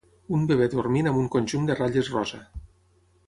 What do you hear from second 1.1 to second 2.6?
amb un conjunt de ratlles rosa.